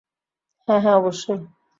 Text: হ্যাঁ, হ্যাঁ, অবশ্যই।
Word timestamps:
হ্যাঁ, 0.67 0.81
হ্যাঁ, 0.81 0.95
অবশ্যই। 0.95 1.39